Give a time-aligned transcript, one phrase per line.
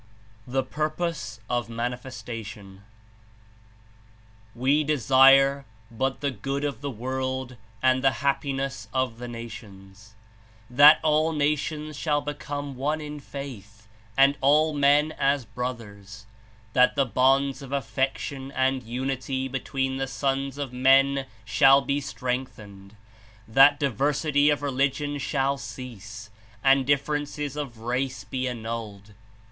[0.47, 2.79] THE PURPOSE OF MANTFESTATIOX
[4.55, 10.15] "We desire but the good of the world and the hap piness of the nations;
[10.71, 13.87] that all nations shall become one in faith
[14.17, 16.25] and all men as brothers;
[16.73, 22.95] that the bonds of affection and unity between the sons of men shall be strengthened;
[23.47, 26.31] that diversity of religion shall cease
[26.63, 29.13] and differences of rice be annulled.